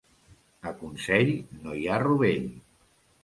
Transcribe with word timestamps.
A 0.69 0.71
Consell 0.77 1.29
no 1.65 1.77
hi 1.81 1.85
ha 1.91 1.99
rovell. 2.07 2.49